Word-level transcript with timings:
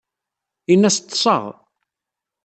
Ini-as 0.73 0.97
ḍḍseɣ. 1.03 1.43